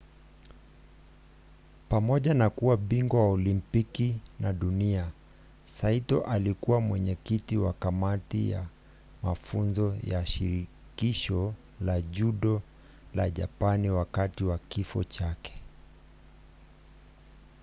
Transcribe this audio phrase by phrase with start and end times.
[1.89, 5.11] pamoja na kuwa bingwa wa olimpiki na dunia
[5.65, 8.65] saito alikuwa mwenyekiti wa kamati ya
[9.23, 12.61] mafunzo ya shirikisho la judo
[13.15, 15.53] la japani wakati wa kifo chake